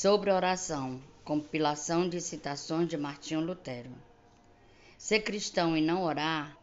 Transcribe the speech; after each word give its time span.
Sobre 0.00 0.30
oração, 0.30 1.02
compilação 1.24 2.08
de 2.08 2.20
citações 2.20 2.86
de 2.86 2.96
Martinho 2.96 3.40
Lutero. 3.40 3.90
Ser 4.96 5.22
cristão 5.22 5.76
e 5.76 5.80
não 5.80 6.04
orar 6.04 6.56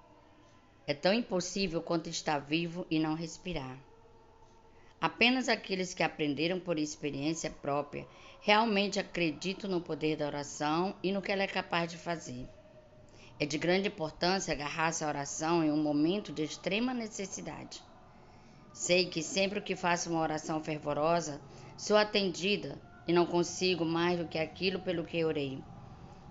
é 0.88 0.94
tão 0.94 1.14
impossível 1.14 1.82
quanto 1.82 2.08
estar 2.08 2.40
vivo 2.40 2.88
e 2.90 2.98
não 2.98 3.14
respirar. 3.14 3.78
Apenas 5.02 5.50
aqueles 5.50 5.94
que 5.94 6.02
aprenderam 6.02 6.62
por 6.62 6.80
experiência 6.80 7.50
própria 7.50 8.08
realmente 8.40 9.02
acreditam 9.02 9.70
no 9.70 9.82
poder 9.82 10.16
da 10.16 10.28
oração 10.28 10.96
e 11.04 11.12
no 11.12 11.22
que 11.22 11.30
ela 11.30 11.44
é 11.44 11.48
capaz 11.48 11.92
de 11.92 11.98
fazer. 11.98 12.48
É 13.38 13.46
de 13.46 13.58
grande 13.58 13.90
importância 13.90 14.54
agarrar-se 14.54 15.04
à 15.04 15.10
oração 15.10 15.62
em 15.62 15.70
um 15.70 15.84
momento 15.84 16.32
de 16.32 16.42
extrema 16.42 16.94
necessidade. 16.94 17.84
Sei 18.72 19.08
que 19.08 19.22
sempre 19.22 19.60
que 19.60 19.76
faço 19.76 20.10
uma 20.10 20.22
oração 20.22 20.64
fervorosa, 20.64 21.42
sou 21.78 21.98
atendida 21.98 22.80
e 23.08 23.14
não 23.14 23.26
consigo 23.26 23.86
mais 23.86 24.20
do 24.20 24.28
que 24.28 24.38
aquilo 24.38 24.80
pelo 24.80 25.06
que 25.06 25.24
orei. 25.24 25.64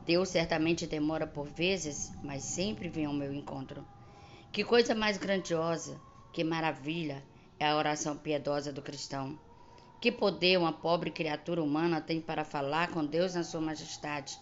Deus 0.07 0.29
certamente 0.29 0.87
demora 0.87 1.27
por 1.27 1.47
vezes, 1.47 2.13
mas 2.23 2.43
sempre 2.43 2.89
vem 2.89 3.07
ao 3.07 3.13
meu 3.13 3.33
encontro. 3.33 3.87
Que 4.53 4.63
coisa 4.63 4.95
mais 4.95 5.17
grandiosa, 5.17 6.01
que 6.33 6.45
maravilha 6.45 7.25
é 7.59 7.67
a 7.67 7.77
oração 7.77 8.17
piedosa 8.17 8.73
do 8.73 8.83
cristão. 8.83 9.39
Que 10.01 10.13
poder 10.13 10.59
uma 10.59 10.73
pobre 10.73 11.11
criatura 11.11 11.63
humana 11.63 12.01
tem 12.01 12.21
para 12.21 12.45
falar 12.45 12.89
com 12.89 13.05
Deus 13.05 13.35
na 13.35 13.43
sua 13.43 13.61
majestade. 13.61 14.39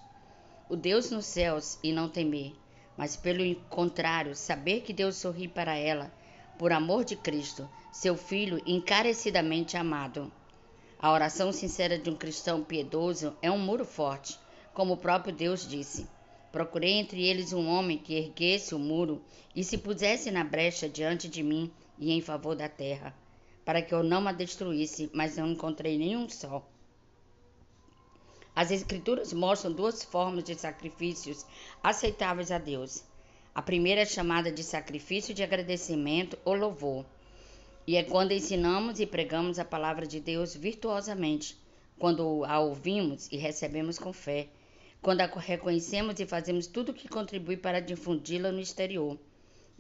O 0.69 0.75
Deus 0.75 1.11
nos 1.11 1.27
céus 1.27 1.79
e 1.83 1.93
não 1.93 2.09
temer, 2.09 2.55
mas 2.97 3.17
pelo 3.17 3.55
contrário, 3.67 4.35
saber 4.35 4.81
que 4.81 4.93
Deus 4.93 5.17
sorri 5.17 5.47
para 5.47 5.77
ela, 5.77 6.13
por 6.59 6.73
amor 6.73 7.05
de 7.05 7.15
Cristo, 7.15 7.69
seu 7.93 8.17
Filho 8.17 8.61
encarecidamente 8.67 9.77
amado. 9.77 10.33
A 11.03 11.11
oração 11.11 11.51
sincera 11.51 11.99
de 11.99 12.09
um 12.09 12.15
cristão 12.15 12.63
piedoso 12.63 13.37
é 13.43 13.51
um 13.51 13.59
muro 13.59 13.85
forte, 13.85 14.39
como 14.73 14.93
o 14.93 14.97
próprio 14.97 15.35
Deus 15.35 15.67
disse. 15.67 16.07
Procurei 16.53 16.93
entre 16.93 17.27
eles 17.27 17.53
um 17.53 17.67
homem 17.67 17.99
que 17.99 18.15
erguesse 18.15 18.73
o 18.73 18.79
muro 18.79 19.21
e 19.53 19.65
se 19.65 19.77
pusesse 19.77 20.31
na 20.31 20.45
brecha 20.45 20.89
diante 20.89 21.29
de 21.29 21.43
mim 21.43 21.73
e 21.99 22.13
em 22.13 22.21
favor 22.21 22.55
da 22.55 22.69
terra, 22.69 23.13
para 23.65 23.83
que 23.83 23.93
eu 23.93 24.05
não 24.05 24.29
a 24.29 24.33
destruísse, 24.33 25.11
mas 25.13 25.37
não 25.37 25.49
encontrei 25.49 25.99
nenhum 25.99 26.29
só. 26.29 26.65
As 28.55 28.71
Escrituras 28.71 29.33
mostram 29.33 29.73
duas 29.73 30.05
formas 30.05 30.45
de 30.45 30.55
sacrifícios 30.55 31.45
aceitáveis 31.83 32.53
a 32.53 32.59
Deus. 32.59 33.03
A 33.53 33.61
primeira 33.61 34.03
é 34.03 34.07
chamada 34.07 34.53
de 34.53 34.63
sacrifício 34.63 35.35
de 35.35 35.43
agradecimento 35.43 36.39
ou 36.45 36.55
louvor 36.55 37.05
e 37.87 37.97
é 37.97 38.03
quando 38.03 38.33
ensinamos 38.33 39.01
e 39.01 39.07
pregamos 39.07 39.59
a 39.59 39.65
palavra 39.65 40.07
de 40.07 40.21
Deus 40.21 40.55
virtuosamente, 40.55 41.57
quando 41.99 42.45
a 42.45 42.61
ouvimos 42.61 43.31
e 43.31 43.37
recebemos 43.37 43.99
com 43.99 44.13
fé, 44.13 44.49
quando 45.01 45.21
a 45.21 45.27
reconhecemos 45.27 46.19
e 46.21 46.27
fazemos 46.27 46.67
tudo 46.67 46.93
o 46.93 46.95
que 46.95 47.09
contribui 47.09 47.57
para 47.57 47.81
difundi-la 47.81 48.53
no 48.53 48.61
exterior, 48.61 49.19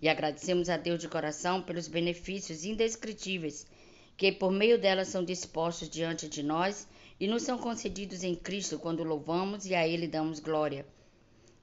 e 0.01 0.09
agradecemos 0.09 0.69
a 0.69 0.77
Deus 0.77 1.01
de 1.01 1.09
coração 1.09 1.63
pelos 1.63 1.89
benefícios 1.89 2.65
indescritíveis 2.65 3.67
que 4.17 4.31
por 4.31 4.53
meio 4.53 4.79
dela 4.79 5.05
são 5.05 5.25
dispostos 5.25 5.89
diante 5.89 6.29
de 6.29 6.43
nós 6.43 6.87
e 7.19 7.27
nos 7.27 7.43
são 7.43 7.59
concedidos 7.59 8.23
em 8.23 8.35
Cristo 8.35 8.79
quando 8.79 9.03
louvamos 9.03 9.67
e 9.67 9.75
a 9.75 9.87
Ele 9.87 10.07
damos 10.07 10.39
glória. 10.39 10.87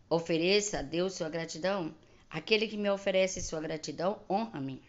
Ofereça 0.10 0.80
a 0.80 0.82
Deus 0.82 1.14
sua 1.14 1.30
gratidão. 1.30 1.94
Aquele 2.30 2.68
que 2.68 2.78
me 2.78 2.90
oferece 2.90 3.42
sua 3.42 3.62
gratidão 3.62 4.20
honra-me. 4.30 4.82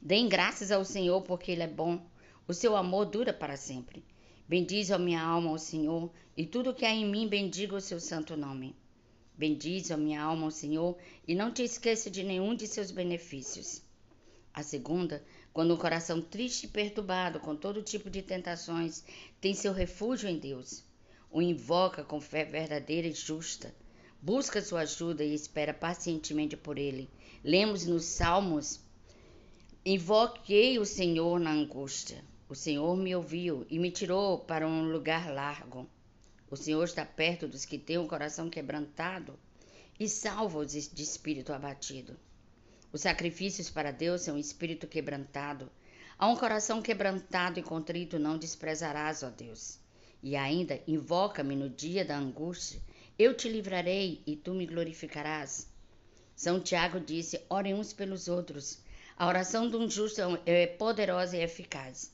Deem 0.00 0.28
graças 0.28 0.70
ao 0.70 0.84
Senhor, 0.84 1.22
porque 1.22 1.52
Ele 1.52 1.62
é 1.62 1.68
bom. 1.68 2.04
O 2.46 2.52
seu 2.52 2.76
amor 2.76 3.06
dura 3.06 3.32
para 3.32 3.56
sempre. 3.56 4.04
Bendize 4.46 4.92
a 4.92 4.98
minha 4.98 5.22
alma 5.22 5.50
ao 5.50 5.58
Senhor, 5.58 6.10
e 6.36 6.44
tudo 6.44 6.74
que 6.74 6.84
há 6.84 6.90
em 6.90 7.06
mim 7.06 7.26
bendiga 7.26 7.74
o 7.74 7.80
seu 7.80 7.98
santo 7.98 8.36
nome. 8.36 8.76
Bendize 9.36 9.92
a 9.92 9.96
minha 9.96 10.22
alma 10.22 10.44
ao 10.44 10.50
Senhor, 10.50 10.96
e 11.26 11.34
não 11.34 11.50
te 11.50 11.62
esqueça 11.62 12.10
de 12.10 12.22
nenhum 12.22 12.54
de 12.54 12.66
seus 12.66 12.90
benefícios. 12.90 13.82
A 14.52 14.62
segunda, 14.62 15.24
quando 15.52 15.74
um 15.74 15.76
coração 15.76 16.20
triste 16.20 16.64
e 16.64 16.68
perturbado 16.68 17.40
com 17.40 17.56
todo 17.56 17.82
tipo 17.82 18.10
de 18.10 18.22
tentações 18.22 19.02
tem 19.40 19.54
seu 19.54 19.72
refúgio 19.72 20.28
em 20.28 20.38
Deus, 20.38 20.84
o 21.30 21.42
invoca 21.42 22.04
com 22.04 22.20
fé 22.20 22.44
verdadeira 22.44 23.08
e 23.08 23.12
justa, 23.12 23.74
busca 24.22 24.62
sua 24.62 24.82
ajuda 24.82 25.24
e 25.24 25.34
espera 25.34 25.74
pacientemente 25.74 26.56
por 26.56 26.78
ele. 26.78 27.10
Lemos 27.42 27.86
nos 27.86 28.04
Salmos 28.04 28.83
Invoquei 29.86 30.78
o 30.78 30.86
Senhor 30.86 31.38
na 31.38 31.50
angústia. 31.50 32.24
O 32.48 32.54
Senhor 32.54 32.96
me 32.96 33.14
ouviu 33.14 33.66
e 33.68 33.78
me 33.78 33.90
tirou 33.90 34.38
para 34.38 34.66
um 34.66 34.90
lugar 34.90 35.30
largo. 35.30 35.86
O 36.50 36.56
Senhor 36.56 36.84
está 36.84 37.04
perto 37.04 37.46
dos 37.46 37.66
que 37.66 37.76
têm 37.76 37.98
o 37.98 38.08
coração 38.08 38.48
quebrantado 38.48 39.38
e 40.00 40.08
salva-os 40.08 40.72
de 40.72 41.02
espírito 41.02 41.52
abatido. 41.52 42.16
Os 42.90 43.02
sacrifícios 43.02 43.68
para 43.68 43.90
Deus 43.90 44.22
são 44.22 44.36
um 44.36 44.38
espírito 44.38 44.86
quebrantado. 44.86 45.70
A 46.18 46.28
um 46.28 46.36
coração 46.36 46.80
quebrantado 46.80 47.60
e 47.60 47.62
contrito 47.62 48.18
não 48.18 48.38
desprezarás, 48.38 49.22
ó 49.22 49.28
Deus. 49.28 49.78
E 50.22 50.34
ainda, 50.34 50.80
invoca-me 50.88 51.54
no 51.54 51.68
dia 51.68 52.06
da 52.06 52.16
angústia. 52.16 52.80
Eu 53.18 53.34
te 53.34 53.50
livrarei 53.50 54.22
e 54.26 54.34
tu 54.34 54.54
me 54.54 54.64
glorificarás. 54.64 55.70
São 56.34 56.58
Tiago 56.58 56.98
disse: 56.98 57.38
orem 57.50 57.74
uns 57.74 57.92
pelos 57.92 58.28
outros 58.28 58.82
a 59.16 59.28
oração 59.28 59.68
de 59.68 59.76
um 59.76 59.88
justo 59.88 60.20
é 60.44 60.66
poderosa 60.66 61.36
e 61.36 61.42
eficaz. 61.42 62.10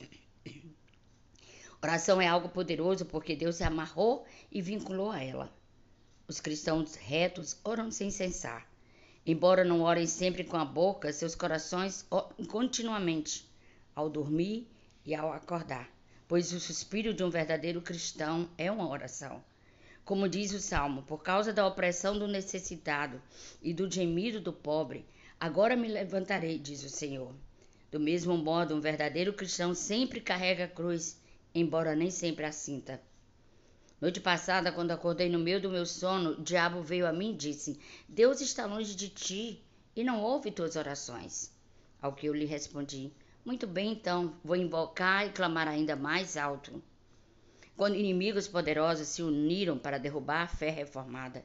Oração 1.83 2.21
é 2.21 2.29
algo 2.29 2.51
poderoso 2.51 3.07
porque 3.07 3.35
Deus 3.35 3.57
se 3.57 3.65
amarrou 3.65 4.27
e 4.53 4.61
vinculou 4.61 5.11
a 5.11 5.23
ela. 5.23 5.51
Os 6.29 6.41
cristãos 6.41 6.95
retos 6.97 7.59
oram 7.65 7.91
sem 7.91 8.11
cessar. 8.11 8.69
Embora 9.25 9.65
não 9.65 9.81
orem 9.81 10.07
sempre 10.07 10.45
com 10.45 10.59
a 10.59 10.65
boca, 10.65 11.11
seus 11.11 11.35
corações 11.35 12.07
oram 12.11 12.45
continuamente, 12.47 13.49
ao 13.95 14.11
dormir 14.11 14.69
e 15.05 15.15
ao 15.15 15.33
acordar, 15.33 15.89
pois 16.29 16.53
o 16.53 16.61
suspiro 16.61 17.15
de 17.15 17.25
um 17.25 17.31
verdadeiro 17.31 17.81
cristão 17.81 18.49
é 18.59 18.71
uma 18.71 18.89
oração. 18.89 19.43
Como 20.05 20.29
diz 20.29 20.53
o 20.53 20.61
Salmo, 20.61 21.03
por 21.03 21.23
causa 21.23 21.53
da 21.53 21.67
opressão 21.67 22.19
do 22.19 22.29
necessitado 22.29 23.23
e 23.63 23.73
do 23.73 23.91
gemido 23.91 24.41
do 24.41 24.53
pobre, 24.53 25.07
Agora 25.41 25.75
me 25.75 25.89
levantarei, 25.89 26.59
diz 26.59 26.85
o 26.85 26.91
Senhor. 26.91 27.35
Do 27.91 27.99
mesmo 27.99 28.37
modo, 28.37 28.75
um 28.75 28.81
verdadeiro 28.81 29.33
cristão 29.33 29.75
sempre 29.75 30.21
carrega 30.21 30.65
a 30.65 30.69
cruz, 30.69 31.19
embora 31.55 31.97
nem 31.97 32.11
sempre 32.11 32.45
a 32.45 32.53
sinta. 32.53 33.01
Noite 33.99 34.21
passada, 34.21 34.71
quando 34.71 34.91
acordei 34.91 35.31
no 35.31 35.39
meio 35.39 35.59
do 35.59 35.71
meu 35.71 35.87
sono, 35.87 36.33
o 36.33 36.43
diabo 36.43 36.83
veio 36.83 37.07
a 37.07 37.13
mim 37.13 37.33
e 37.33 37.37
disse: 37.39 37.81
Deus 38.07 38.43
está 38.43 38.67
longe 38.67 38.95
de 38.95 39.09
ti 39.09 39.65
e 39.97 40.05
não 40.05 40.23
ouve 40.23 40.51
tuas 40.51 40.77
orações. 40.77 41.51
Ao 42.03 42.13
que 42.13 42.27
eu 42.27 42.35
lhe 42.35 42.45
respondi: 42.45 43.11
Muito 43.43 43.67
bem, 43.67 43.93
então, 43.93 44.35
vou 44.45 44.57
invocar 44.57 45.27
e 45.27 45.33
clamar 45.33 45.67
ainda 45.67 45.97
mais 45.97 46.37
alto. 46.37 46.83
Quando 47.79 47.97
inimigos 47.97 48.47
poderosos 48.47 49.09
se 49.09 49.23
uniram 49.23 49.79
para 49.79 49.97
derrubar 49.97 50.43
a 50.43 50.49
fé 50.49 50.69
reformada, 50.69 51.43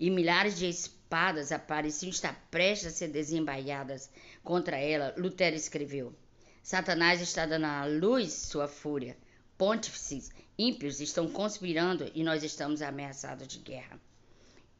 e 0.00 0.08
milhares 0.08 0.58
de 0.58 0.66
espadas 0.66 1.52
apareciam 1.52 2.08
estar 2.08 2.48
prestes 2.50 2.86
a 2.86 2.90
ser 2.90 3.08
desembaiadas 3.08 4.10
contra 4.42 4.78
ela, 4.78 5.14
Lutero 5.18 5.54
escreveu: 5.54 6.14
Satanás 6.62 7.20
está 7.20 7.44
dando 7.44 7.66
à 7.66 7.84
luz 7.84 8.32
sua 8.32 8.66
fúria. 8.66 9.14
Pontífices 9.58 10.30
ímpios 10.56 11.00
estão 11.00 11.28
conspirando 11.28 12.10
e 12.14 12.24
nós 12.24 12.42
estamos 12.42 12.80
ameaçados 12.80 13.46
de 13.46 13.58
guerra. 13.58 14.00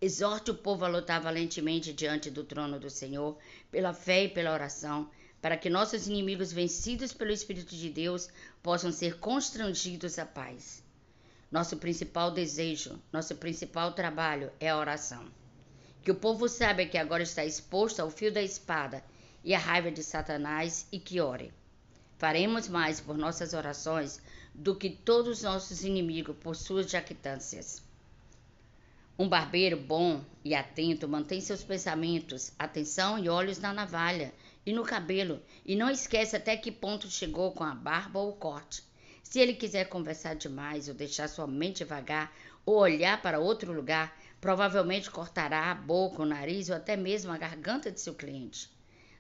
Exorte 0.01 0.51
o 0.51 0.55
povo 0.55 0.87
a 0.87 0.89
lutar 0.89 1.21
valentemente 1.21 1.93
diante 1.93 2.31
do 2.31 2.43
trono 2.43 2.81
do 2.81 2.89
Senhor, 2.89 3.37
pela 3.71 3.93
fé 3.93 4.25
e 4.25 4.29
pela 4.31 4.55
oração, 4.55 5.11
para 5.43 5.59
que 5.59 5.69
nossos 5.69 6.07
inimigos 6.07 6.51
vencidos 6.51 7.13
pelo 7.13 7.31
Espírito 7.31 7.77
de 7.77 7.91
Deus 7.91 8.31
possam 8.63 8.91
ser 8.91 9.19
constrangidos 9.19 10.19
à 10.19 10.25
paz. 10.25 10.83
Nosso 11.51 11.79
principal 11.79 12.31
desejo, 12.31 13.03
nosso 13.13 13.35
principal 13.35 13.93
trabalho 13.93 14.53
é 14.61 14.71
a 14.71 14.79
oração. 14.79 15.27
Que 16.01 16.13
o 16.13 16.15
povo 16.15 16.49
saiba 16.49 16.85
que 16.85 16.97
agora 16.97 17.25
está 17.25 17.45
exposto 17.45 17.99
ao 17.99 18.09
fio 18.09 18.33
da 18.33 18.41
espada 18.41 19.03
e 19.43 19.53
à 19.53 19.59
raiva 19.59 19.91
de 19.91 20.01
Satanás 20.01 20.87
e 20.93 21.01
que 21.01 21.21
ore. 21.21 21.53
Faremos 22.19 22.69
mais 22.69 23.01
por 23.01 23.19
nossas 23.19 23.53
orações 23.53 24.23
do 24.55 24.77
que 24.77 24.91
todos 24.91 25.39
os 25.39 25.43
nossos 25.43 25.83
inimigos 25.83 26.37
por 26.37 26.55
suas 26.55 26.89
jactâncias. 26.89 27.83
Um 29.19 29.29
barbeiro 29.29 29.77
bom 29.77 30.25
e 30.45 30.55
atento 30.55 31.09
mantém 31.09 31.41
seus 31.41 31.65
pensamentos, 31.65 32.53
atenção 32.59 33.19
e 33.19 33.29
olhos 33.29 33.59
na 33.59 33.73
navalha 33.73 34.33
e 34.65 34.73
no 34.73 34.85
cabelo, 34.85 35.43
e 35.67 35.75
não 35.75 35.91
esquece 35.91 36.37
até 36.37 36.57
que 36.57 36.71
ponto 36.71 37.11
chegou 37.11 37.51
com 37.51 37.65
a 37.65 37.75
barba 37.75 38.21
ou 38.21 38.31
o 38.31 38.37
corte. 38.37 38.89
Se 39.23 39.39
ele 39.39 39.55
quiser 39.55 39.89
conversar 39.89 40.35
demais 40.35 40.89
ou 40.89 40.95
deixar 40.95 41.29
sua 41.29 41.47
mente 41.47 41.85
vagar 41.85 42.35
ou 42.65 42.79
olhar 42.79 43.21
para 43.23 43.39
outro 43.39 43.73
lugar, 43.73 44.17
provavelmente 44.41 45.11
cortará 45.11 45.71
a 45.71 45.75
boca, 45.75 46.23
o 46.23 46.27
nariz 46.27 46.69
ou 46.69 46.77
até 46.77 46.97
mesmo 46.97 47.31
a 47.31 47.39
garganta 47.39 47.91
de 47.91 48.01
seu 48.01 48.15
cliente. 48.15 48.71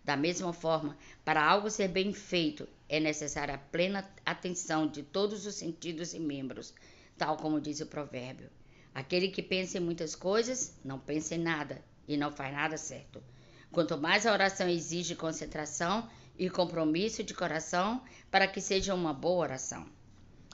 Da 0.02 0.16
mesma 0.16 0.52
forma, 0.52 0.96
para 1.24 1.44
algo 1.44 1.70
ser 1.70 1.88
bem 1.88 2.12
feito, 2.12 2.66
é 2.88 2.98
necessária 2.98 3.54
a 3.54 3.58
plena 3.58 4.08
atenção 4.24 4.86
de 4.86 5.02
todos 5.02 5.46
os 5.46 5.54
sentidos 5.54 6.14
e 6.14 6.18
membros, 6.18 6.74
tal 7.16 7.36
como 7.36 7.60
diz 7.60 7.80
o 7.80 7.86
provérbio. 7.86 8.50
Aquele 8.94 9.28
que 9.28 9.42
pensa 9.42 9.78
em 9.78 9.80
muitas 9.80 10.14
coisas, 10.14 10.74
não 10.84 10.98
pensa 10.98 11.34
em 11.34 11.38
nada 11.38 11.84
e 12.08 12.16
não 12.16 12.32
faz 12.32 12.52
nada 12.52 12.76
certo. 12.76 13.22
Quanto 13.70 13.96
mais 13.96 14.26
a 14.26 14.32
oração 14.32 14.68
exige 14.68 15.14
concentração 15.14 16.08
e 16.40 16.48
compromisso 16.48 17.22
de 17.22 17.34
coração 17.34 18.02
para 18.30 18.48
que 18.48 18.62
seja 18.62 18.94
uma 18.94 19.12
boa 19.12 19.42
oração. 19.42 19.86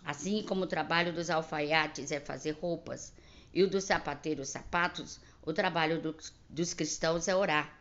Assim 0.05 0.43
como 0.43 0.65
o 0.65 0.67
trabalho 0.67 1.13
dos 1.13 1.31
alfaiates 1.31 2.11
é 2.11 2.19
fazer 2.19 2.57
roupas 2.61 3.13
e 3.55 3.63
o 3.63 3.71
dos 3.71 3.85
sapateiros 3.85 4.49
sapatos, 4.49 5.21
o 5.43 5.53
trabalho 5.53 6.03
do, 6.03 6.17
dos 6.51 6.75
cristãos 6.75 7.29
é 7.29 7.37
orar. 7.37 7.81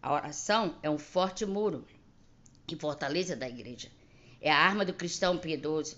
A 0.00 0.12
oração 0.12 0.78
é 0.80 0.88
um 0.88 0.96
forte 0.96 1.44
muro 1.44 1.84
e 2.68 2.76
fortaleza 2.76 3.34
da 3.34 3.48
igreja. 3.48 3.88
É 4.40 4.52
a 4.52 4.56
arma 4.56 4.84
do 4.84 4.94
cristão 4.94 5.36
piedoso. 5.36 5.96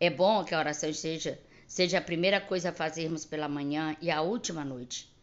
É 0.00 0.08
bom 0.08 0.44
que 0.44 0.54
a 0.54 0.58
oração 0.58 0.94
seja, 0.94 1.38
seja 1.68 1.98
a 1.98 2.00
primeira 2.00 2.40
coisa 2.40 2.70
a 2.70 2.72
fazermos 2.72 3.26
pela 3.26 3.50
manhã 3.50 3.94
e 4.00 4.10
a 4.10 4.22
última 4.22 4.64
noite. 4.64 5.14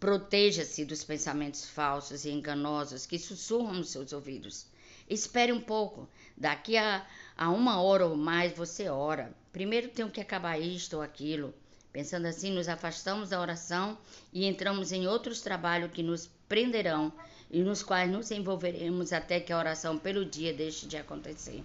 Proteja-se 0.00 0.84
dos 0.84 1.04
pensamentos 1.04 1.70
falsos 1.70 2.24
e 2.24 2.30
enganosos 2.30 3.06
que 3.06 3.16
sussurram 3.16 3.74
nos 3.74 3.90
seus 3.90 4.12
ouvidos. 4.12 4.66
Espere 5.10 5.50
um 5.50 5.60
pouco. 5.60 6.08
Daqui 6.36 6.76
a, 6.76 7.04
a 7.36 7.50
uma 7.50 7.82
hora 7.82 8.06
ou 8.06 8.16
mais 8.16 8.56
você 8.56 8.88
ora. 8.88 9.34
Primeiro 9.52 9.88
tenho 9.88 10.08
que 10.08 10.20
acabar 10.20 10.56
isto 10.56 10.96
ou 10.96 11.02
aquilo. 11.02 11.52
Pensando 11.92 12.26
assim, 12.26 12.52
nos 12.52 12.68
afastamos 12.68 13.30
da 13.30 13.40
oração 13.40 13.98
e 14.32 14.46
entramos 14.46 14.92
em 14.92 15.08
outros 15.08 15.40
trabalhos 15.40 15.90
que 15.90 16.04
nos 16.04 16.30
prenderão 16.48 17.12
e 17.50 17.60
nos 17.60 17.82
quais 17.82 18.08
nos 18.08 18.30
envolveremos 18.30 19.12
até 19.12 19.40
que 19.40 19.52
a 19.52 19.58
oração 19.58 19.98
pelo 19.98 20.24
dia 20.24 20.54
deixe 20.54 20.86
de 20.86 20.96
acontecer. 20.96 21.64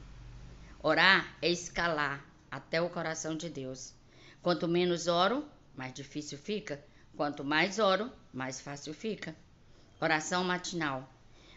Orar 0.81 1.38
é 1.39 1.50
escalar 1.50 2.25
até 2.50 2.81
o 2.81 2.89
coração 2.89 3.38
de 3.38 3.48
Deus. 3.48 3.94
Quanto 4.41 4.68
menos 4.68 5.07
oro, 5.07 5.45
mais 5.75 5.94
difícil 5.94 6.39
fica. 6.39 6.83
Quanto 7.15 7.44
mais 7.44 7.77
oro, 7.77 8.12
mais 8.33 8.59
fácil 8.59 8.94
fica. 8.94 9.36
Oração 10.01 10.44
matinal. 10.44 11.07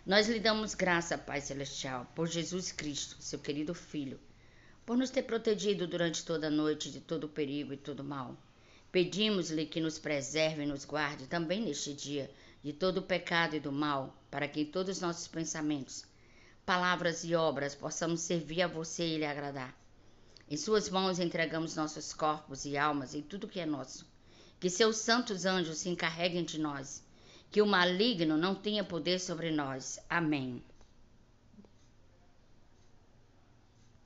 Nós 0.08 0.26
lhe 0.26 0.40
damos 0.40 0.75
graça, 0.75 1.19
Pai 1.19 1.38
Celestial, 1.38 2.10
por 2.14 2.26
Jesus 2.26 2.72
Cristo, 2.72 3.16
seu 3.20 3.38
querido 3.38 3.75
Filho, 3.75 4.19
por 4.87 4.96
nos 4.96 5.10
ter 5.10 5.25
protegido 5.25 5.87
durante 5.87 6.25
toda 6.25 6.46
a 6.46 6.50
noite 6.50 6.90
de 6.90 6.99
todo 6.99 7.28
perigo 7.28 7.75
e 7.75 7.76
todo 7.76 8.02
mal. 8.02 8.34
Pedimos-lhe 8.90 9.66
que 9.66 9.82
nos 9.82 9.99
preserve 9.99 10.62
e 10.62 10.66
nos 10.66 10.87
guarde 10.87 11.26
também 11.26 11.60
neste 11.60 11.93
dia 11.93 12.31
de 12.62 12.72
todo 12.72 13.00
o 13.00 13.02
pecado 13.02 13.55
e 13.55 13.60
do 13.60 13.70
mal, 13.70 14.19
para 14.31 14.49
que 14.49 14.62
em 14.62 14.64
todos 14.64 14.96
os 14.96 15.02
nossos 15.02 15.28
pensamentos, 15.28 16.06
palavras 16.64 17.22
e 17.22 17.34
obras 17.34 17.75
possamos 17.75 18.22
servir 18.22 18.62
a 18.62 18.66
você 18.66 19.06
e 19.06 19.19
lhe 19.19 19.26
agradar. 19.26 19.78
Em 20.50 20.56
Suas 20.56 20.88
mãos 20.88 21.19
entregamos 21.19 21.76
nossos 21.76 22.14
corpos 22.14 22.64
e 22.64 22.78
almas 22.78 23.12
e 23.12 23.20
tudo 23.20 23.46
que 23.46 23.60
é 23.60 23.66
nosso 23.66 24.06
que 24.58 24.69
seus 24.69 24.96
santos 24.96 25.44
anjos 25.44 25.78
se 25.78 25.88
encarreguem 25.88 26.44
de 26.44 26.58
nós, 26.58 27.05
que 27.50 27.62
o 27.62 27.67
maligno 27.67 28.37
não 28.37 28.55
tenha 28.55 28.85
poder 28.85 29.19
sobre 29.19 29.50
nós. 29.50 29.99
Amém. 30.09 30.62